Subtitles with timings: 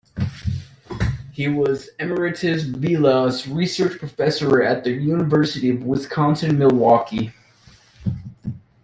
[1.31, 7.31] He was Emeritus Vilas Research Professor at the University of Wisconsin-Milwaukee.